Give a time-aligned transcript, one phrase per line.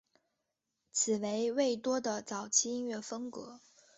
[0.91, 3.59] 此为魏多的早期音乐风格。